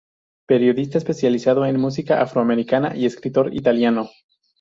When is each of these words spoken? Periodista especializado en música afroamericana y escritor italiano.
Periodista 0.47 0.97
especializado 0.97 1.63
en 1.63 1.79
música 1.79 2.23
afroamericana 2.23 2.95
y 2.95 3.05
escritor 3.05 3.53
italiano. 3.53 4.09